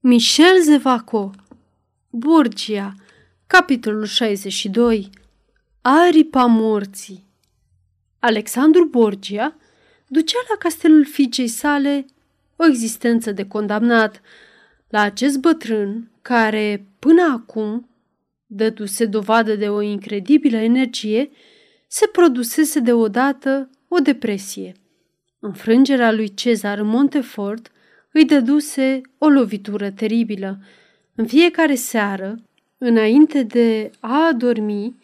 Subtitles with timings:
[0.00, 1.30] Michel Zevaco
[2.10, 2.94] Borgia
[3.46, 5.10] Capitolul 62
[5.80, 7.24] Aripa morții
[8.18, 9.56] Alexandru Borgia
[10.06, 12.06] ducea la castelul fiicei sale
[12.56, 14.20] o existență de condamnat.
[14.88, 17.88] La acest bătrân, care până acum
[18.46, 21.30] dăduse dovadă de o incredibilă energie,
[21.86, 24.72] se produsese deodată o depresie.
[25.38, 27.72] Înfrângerea lui Cezar în Montefort
[28.12, 30.58] îi dăduse o lovitură teribilă.
[31.14, 32.42] În fiecare seară,
[32.78, 34.96] înainte de a adormi,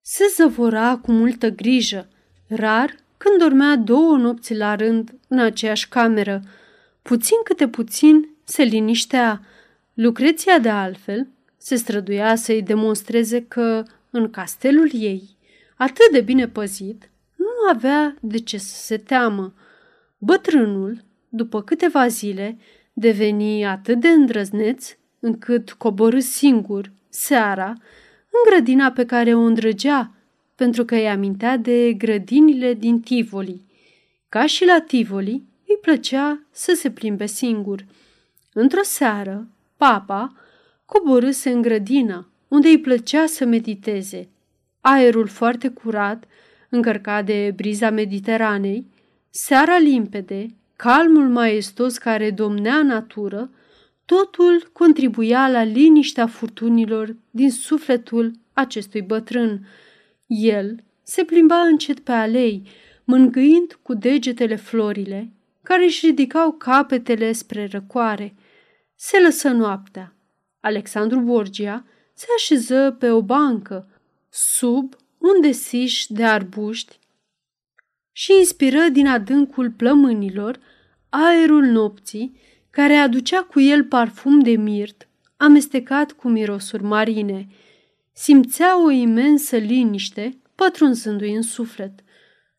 [0.00, 2.08] se zăvora cu multă grijă,
[2.48, 6.42] rar când dormea două nopți la rând în aceeași cameră.
[7.02, 9.40] Puțin câte puțin se liniștea.
[9.94, 15.36] Lucreția de altfel se străduia să-i demonstreze că în castelul ei,
[15.76, 19.54] atât de bine păzit, nu avea de ce să se teamă.
[20.18, 22.58] Bătrânul după câteva zile,
[22.92, 27.68] deveni atât de îndrăzneț încât coborâ singur, seara,
[28.30, 30.14] în grădina pe care o îndrăgea,
[30.54, 33.64] pentru că îi amintea de grădinile din Tivoli.
[34.28, 37.84] Ca și la Tivoli, îi plăcea să se plimbe singur.
[38.52, 40.32] Într-o seară, papa
[40.84, 44.28] coborâse în grădină, unde îi plăcea să mediteze.
[44.80, 46.24] Aerul foarte curat,
[46.68, 48.86] încărcat de briza Mediteranei,
[49.30, 50.46] seara limpede,
[50.80, 53.50] calmul maestos care domnea natură,
[54.04, 59.66] totul contribuia la liniștea furtunilor din sufletul acestui bătrân.
[60.26, 62.68] El se plimba încet pe alei,
[63.04, 68.34] mângâind cu degetele florile, care își ridicau capetele spre răcoare.
[68.94, 70.14] Se lăsă noaptea.
[70.60, 73.88] Alexandru Borgia se așeză pe o bancă,
[74.28, 76.98] sub un desiș de arbuști
[78.12, 80.58] și inspiră din adâncul plămânilor
[81.08, 82.38] aerul nopții,
[82.70, 87.48] care aducea cu el parfum de mirt, amestecat cu mirosuri marine.
[88.12, 92.00] Simțea o imensă liniște pătrunzându-i în suflet.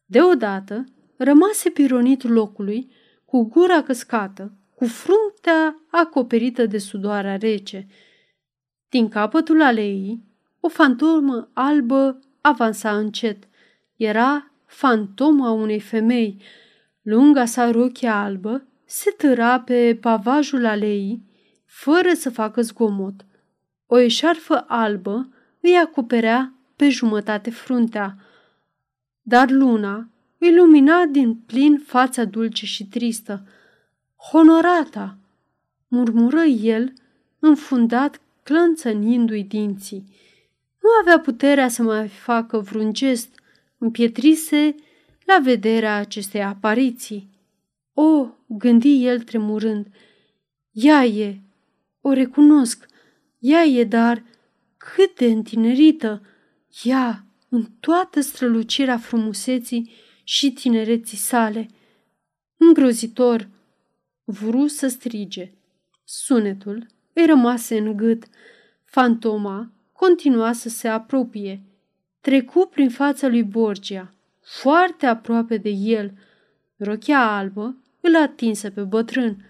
[0.05, 0.85] Deodată
[1.17, 2.91] rămase pironit locului,
[3.25, 7.87] cu gura căscată, cu fruntea acoperită de sudoarea rece.
[8.89, 10.23] Din capătul aleii,
[10.59, 13.47] o fantomă albă avansa încet.
[13.95, 16.41] Era fantoma unei femei,
[17.01, 21.23] Lunga sa rochie albă se tăra pe pavajul aleii,
[21.65, 23.25] fără să facă zgomot.
[23.87, 25.29] O eșarfă albă
[25.61, 28.17] îi acoperea pe jumătate fruntea,
[29.21, 33.47] dar luna îi lumina din plin fața dulce și tristă.
[34.15, 35.17] Honorata,
[35.87, 36.93] murmură el,
[37.39, 40.03] înfundat, clănțănindu-i dinții.
[40.81, 43.40] Nu avea puterea să mai facă vreun gest,
[43.81, 44.75] împietrise
[45.25, 47.29] la vederea acestei apariții.
[47.93, 49.87] O, gândi el tremurând,
[50.71, 51.39] ea e,
[52.01, 52.85] o recunosc,
[53.39, 54.23] ea e, dar
[54.77, 56.21] cât de întinerită,
[56.83, 59.91] ea, în toată strălucirea frumuseții
[60.23, 61.67] și tinereții sale.
[62.57, 63.49] Îngrozitor,
[64.23, 65.51] vru să strige.
[66.03, 68.23] Sunetul îi rămase în gât.
[68.83, 71.70] Fantoma continua să se apropie.
[72.21, 76.13] Trecu prin fața lui Borgia, foarte aproape de el.
[76.77, 79.45] Rochia albă îl atinse pe bătrân.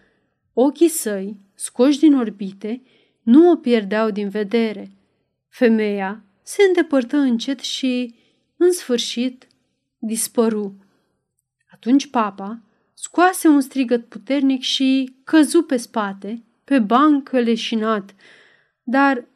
[0.54, 2.82] Ochii săi, scoși din orbite,
[3.22, 4.92] nu o pierdeau din vedere.
[5.48, 8.16] Femeia se îndepărtă încet și,
[8.58, 9.48] în sfârșit,
[9.98, 10.76] dispăru.
[11.72, 12.62] Atunci papa
[12.94, 18.16] scoase un strigăt puternic și căzu pe spate, pe bancă leșinat,
[18.84, 19.28] dar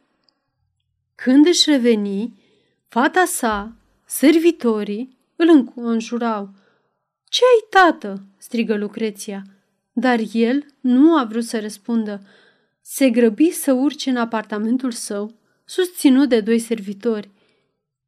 [1.16, 2.45] când își reveni,
[2.96, 3.76] fata sa,
[4.06, 6.50] servitorii, îl înconjurau.
[7.24, 9.42] Ce ai, tată?" strigă Lucreția.
[9.92, 12.22] Dar el nu a vrut să răspundă.
[12.82, 15.36] Se grăbi să urce în apartamentul său,
[15.66, 17.30] susținut de doi servitori.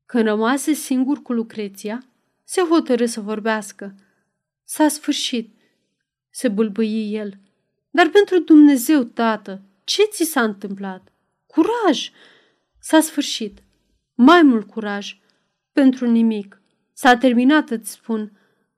[0.05, 2.05] Când rămase singur cu Lucreția,
[2.43, 3.95] se hotărâ să vorbească.
[4.63, 5.55] S-a sfârșit,
[6.29, 7.33] se bâlbâi el.
[7.89, 11.11] Dar pentru Dumnezeu, tată, ce ți s-a întâmplat?
[11.47, 12.09] Curaj!
[12.79, 13.61] S-a sfârșit.
[14.19, 15.17] Mai mult curaj.
[15.73, 16.61] Pentru nimic.
[16.93, 18.31] S-a terminat, îți spun,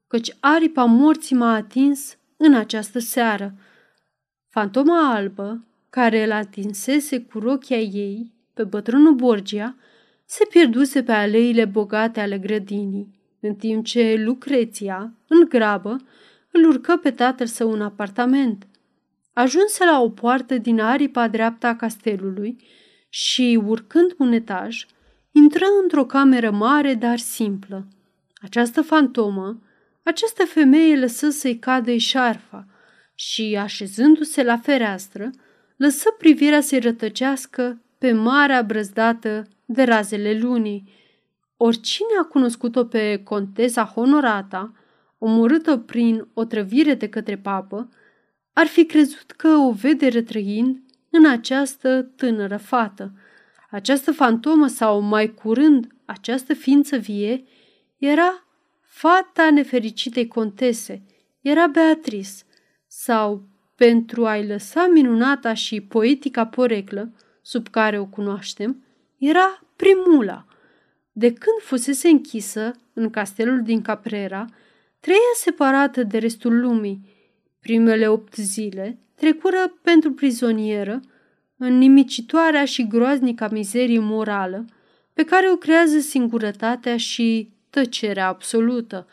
[0.07, 3.53] căci aripa morții m-a atins în această seară.
[4.49, 9.75] Fantoma albă, care îl atinsese cu rochia ei pe bătrânul Borgia,
[10.25, 15.97] se pierduse pe aleile bogate ale grădinii, în timp ce Lucreția, în grabă,
[16.51, 18.67] îl urcă pe tatăl său în apartament.
[19.33, 22.57] Ajunse la o poartă din aripa dreapta a castelului
[23.09, 24.85] și, urcând un etaj,
[25.31, 27.87] intră într-o cameră mare, dar simplă.
[28.41, 29.61] Această fantomă,
[30.03, 32.67] această femeie lăsă să-i cadă șarfa
[33.15, 35.29] și, așezându-se la fereastră,
[35.75, 40.93] lăsă privirea să-i rătăcească pe marea brăzdată de razele lunii.
[41.57, 44.73] Oricine a cunoscut-o pe contesa honorata,
[45.17, 47.89] omorâtă prin otrăvire de către papă,
[48.53, 50.77] ar fi crezut că o vede retrăind
[51.09, 53.13] în această tânără fată.
[53.69, 57.43] Această fantomă sau, mai curând, această ființă vie,
[57.97, 58.47] era
[58.81, 61.03] fata nefericitei contese,
[61.41, 62.31] era Beatrice,
[62.87, 68.83] sau, pentru a-i lăsa minunata și poetica poreclă, sub care o cunoaștem,
[69.17, 70.45] era Primula.
[71.11, 74.45] De când fusese închisă în castelul din Caprera,
[74.99, 77.17] trăia separată de restul lumii.
[77.59, 80.99] Primele opt zile trecură pentru prizonieră
[81.61, 84.65] în nimicitoarea și groaznica mizerie morală
[85.13, 89.07] pe care o creează singurătatea și tăcerea absolută.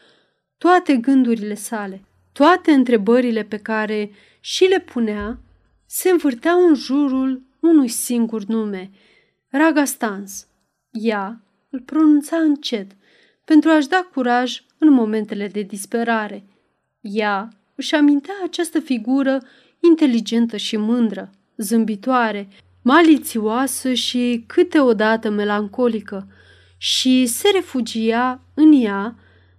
[0.58, 4.10] Toate gândurile sale, toate întrebările pe care
[4.40, 5.38] și le punea,
[5.86, 8.90] se învârteau în jurul unui singur nume,
[9.48, 10.46] Ragastans.
[10.90, 11.40] Ea
[11.70, 12.90] îl pronunța încet,
[13.44, 16.44] pentru a-și da curaj în momentele de disperare.
[17.00, 19.42] Ea își amintea această figură
[19.80, 22.48] inteligentă și mândră, zâmbitoare,
[22.82, 26.28] malițioasă și câteodată melancolică
[26.76, 29.16] și se refugia în ea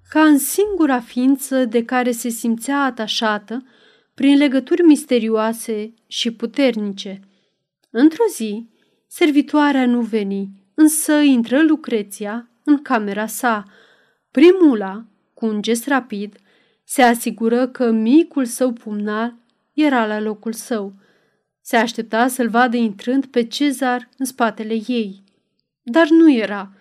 [0.10, 3.66] ca în singura ființă de care se simțea atașată
[4.14, 7.20] prin legături misterioase și puternice.
[7.90, 8.70] Într-o zi,
[9.08, 13.64] servitoarea nu veni, însă intră Lucreția în camera sa.
[14.32, 16.36] Primula, cu un gest rapid,
[16.84, 19.36] se asigură că micul său pumnal
[19.74, 20.94] era la locul său.
[21.68, 25.24] Se aștepta să-l vadă intrând pe Cezar în spatele ei.
[25.84, 26.72] Dar nu era.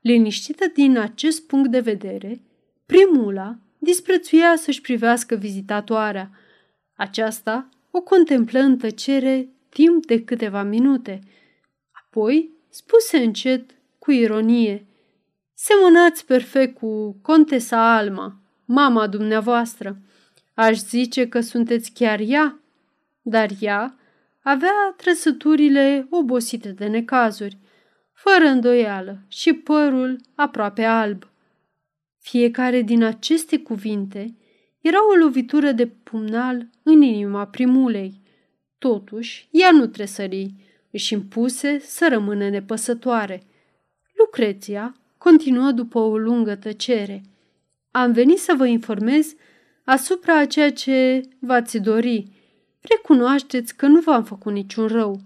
[0.00, 2.42] Liniștită din acest punct de vedere,
[2.86, 6.30] primula disprețuia să-și privească vizitatoarea.
[6.96, 11.20] Aceasta o contemplă în tăcere timp de câteva minute.
[11.90, 14.86] Apoi spuse încet, cu ironie,
[15.54, 20.00] Semănați perfect cu contesa Alma, mama dumneavoastră.
[20.54, 22.60] Aș zice că sunteți chiar ea,
[23.22, 23.94] dar ea
[24.42, 27.58] avea trăsăturile obosite de necazuri,
[28.12, 31.30] fără îndoială și părul aproape alb.
[32.18, 34.34] Fiecare din aceste cuvinte
[34.80, 38.20] era o lovitură de pumnal în inima primulei.
[38.78, 40.54] Totuși, ea nu tresări,
[40.90, 43.42] își impuse să rămână nepăsătoare.
[44.14, 47.22] Lucreția continuă după o lungă tăcere.
[47.90, 49.34] Am venit să vă informez
[49.84, 52.39] asupra a ceea ce v-ați dori.
[52.80, 55.20] Recunoașteți că nu v-am făcut niciun rău.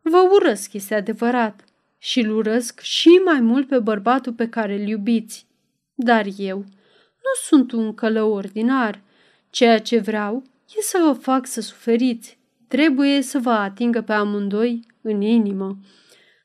[0.00, 1.64] Vă urăsc, este adevărat,
[1.98, 5.46] și îl urăsc și mai mult pe bărbatul pe care îl iubiți.
[5.94, 6.58] Dar eu
[7.28, 9.00] nu sunt un călău ordinar.
[9.50, 10.42] Ceea ce vreau
[10.76, 12.38] e să vă fac să suferiți.
[12.68, 15.78] Trebuie să vă atingă pe amândoi în inimă.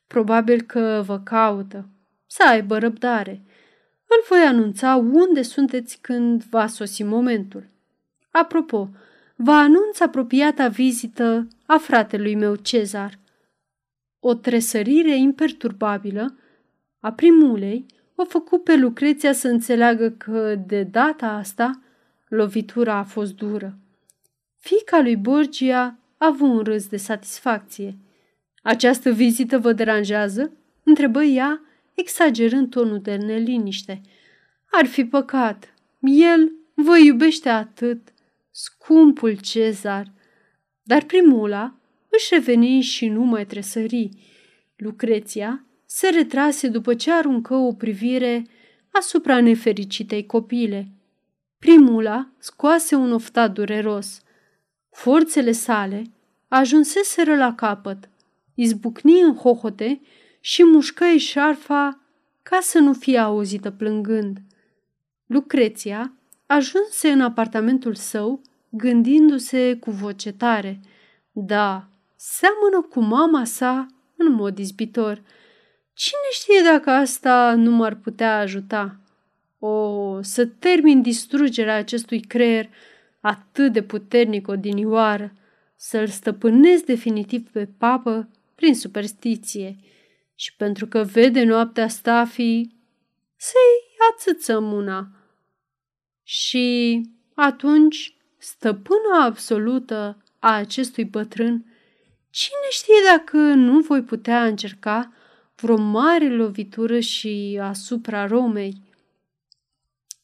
[0.06, 1.88] Probabil că vă caută.
[2.26, 3.42] Să aibă răbdare.
[4.06, 7.66] Îl voi anunța unde sunteți când va sosi momentul.
[8.30, 8.88] Apropo,
[9.36, 13.18] vă anunț apropiata vizită a fratelui meu Cezar.
[14.20, 16.38] O tresărire imperturbabilă
[17.00, 21.82] a primulei o făcut pe Lucreția să înțeleagă că, de data asta,
[22.28, 23.78] lovitura a fost dură.
[24.58, 27.98] Fica lui Borgia a avut un râs de satisfacție.
[28.62, 30.52] Această vizită vă deranjează?"
[30.84, 31.60] întrebă ea,
[31.94, 34.00] exagerând tonul de neliniște.
[34.70, 35.74] Ar fi păcat.
[36.00, 38.13] El vă iubește atât,
[38.56, 40.12] scumpul Cezar.
[40.82, 41.74] Dar primula
[42.08, 44.08] își reveni și nu mai tresări.
[44.76, 48.46] Lucreția se retrase după ce aruncă o privire
[48.92, 50.88] asupra nefericitei copile.
[51.58, 54.22] Primula scoase un oftat dureros.
[54.90, 56.02] Forțele sale
[56.48, 58.08] ajunseseră la capăt,
[58.54, 60.00] izbucni în hohote
[60.40, 62.00] și mușcă șarfa
[62.42, 64.38] ca să nu fie auzită plângând.
[65.26, 66.12] Lucreția
[66.46, 70.80] ajunse în apartamentul său gândindu-se cu voce tare.
[71.32, 73.86] Da, seamănă cu mama sa
[74.16, 75.22] în mod izbitor.
[75.92, 78.96] Cine știe dacă asta nu m-ar putea ajuta?
[79.58, 82.68] O, să termin distrugerea acestui creier
[83.20, 85.32] atât de puternic odinioară,
[85.76, 89.76] să-l stăpânesc definitiv pe papă prin superstiție
[90.34, 92.76] și pentru că vede noaptea stafii,
[93.36, 95.08] să-i ațățăm una.
[96.24, 97.00] Și
[97.34, 101.66] atunci, stăpâna absolută a acestui bătrân,
[102.30, 105.12] cine știe dacă nu voi putea încerca
[105.56, 108.82] vreo mare lovitură și asupra Romei.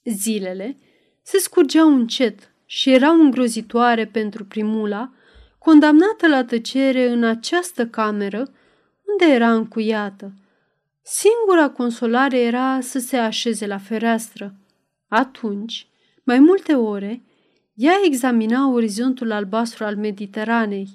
[0.05, 0.77] Zilele
[1.23, 5.13] se scurgeau încet și erau îngrozitoare pentru primula,
[5.59, 8.39] condamnată la tăcere în această cameră
[9.05, 10.33] unde era încuiată.
[11.03, 14.55] Singura consolare era să se așeze la fereastră.
[15.09, 15.90] Atunci,
[16.31, 17.23] mai multe ore,
[17.75, 20.89] ea examina orizontul albastru al Mediteranei.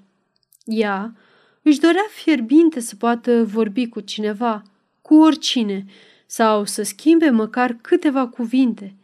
[0.66, 1.16] Ea
[1.62, 4.64] își dorea fierbinte să poată vorbi cu cineva,
[5.02, 5.86] cu oricine,
[6.26, 8.96] sau să schimbe măcar câteva cuvinte,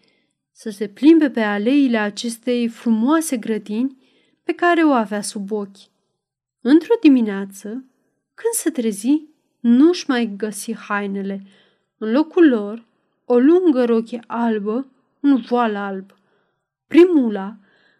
[0.51, 3.97] să se plimbe pe aleile acestei frumoase grădini
[4.43, 5.89] pe care o avea sub ochi.
[6.61, 7.69] Într-o dimineață,
[8.33, 9.21] când se trezi,
[9.59, 11.43] nu-și mai găsi hainele.
[11.97, 12.85] În locul lor,
[13.25, 14.87] o lungă rochie albă,
[15.19, 16.19] un voal alb.
[16.91, 17.55] Primula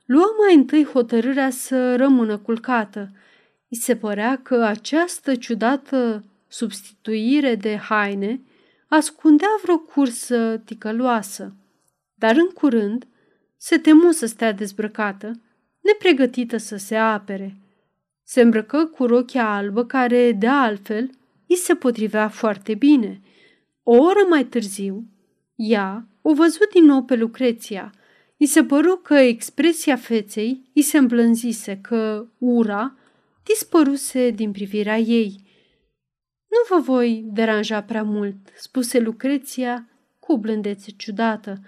[0.06, 3.12] lua mai întâi hotărârea să rămână culcată.
[3.68, 8.42] I se părea că această ciudată substituire de haine
[8.88, 11.54] ascundea vreo cursă ticăloasă.
[12.14, 13.08] Dar în curând
[13.58, 15.40] se temu să stea dezbrăcată,
[15.80, 17.58] nepregătită să se apere.
[18.24, 21.10] Se îmbrăcă cu rochia albă care, de altfel,
[21.48, 23.22] îi se potrivea foarte bine.
[23.84, 25.06] O oră mai târziu,
[25.56, 27.94] ea o văzut din nou pe Lucreția.
[28.42, 32.96] I se păru că expresia feței îi se îmblânzise, că ura
[33.44, 35.44] dispăruse din privirea ei.
[36.48, 41.62] Nu vă voi deranja prea mult, spuse Lucreția cu o blândețe ciudată.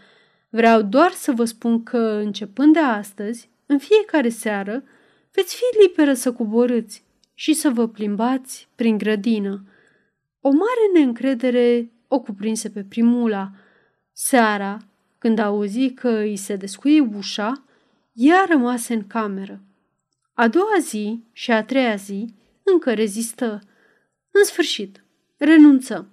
[0.50, 4.84] Vreau doar să vă spun că, începând de astăzi, în fiecare seară,
[5.32, 7.04] veți fi liberă să coborâți
[7.34, 9.64] și să vă plimbați prin grădină.
[10.42, 13.52] O mare neîncredere o cuprinse pe primula.
[14.12, 14.78] Seara,
[15.24, 17.64] când auzi că îi se descuie ușa,
[18.14, 19.62] ea rămase în cameră.
[20.34, 23.62] A doua zi și a treia zi încă rezistă.
[24.32, 25.04] În sfârșit,
[25.38, 26.08] renunță.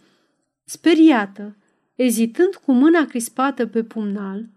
[0.65, 1.57] Speriată,
[1.95, 4.49] ezitând cu mâna crispată pe pumnal,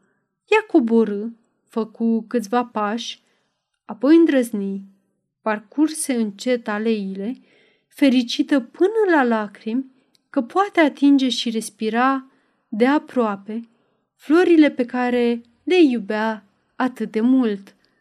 [0.46, 1.26] ea coborâ,
[1.68, 3.22] făcu câțiva pași,
[3.86, 4.84] apoi îndrăzni,
[5.42, 7.42] parcurse încet aleile,
[7.88, 9.92] fericită până la lacrimi
[10.30, 12.28] că poate atinge și respira
[12.68, 13.68] de aproape
[14.26, 16.44] florile pe care le iubea
[16.76, 17.76] atât de mult.